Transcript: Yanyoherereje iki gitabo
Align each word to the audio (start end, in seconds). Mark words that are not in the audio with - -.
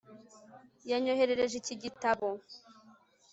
Yanyoherereje 0.89 1.55
iki 1.61 1.75
gitabo 1.83 2.27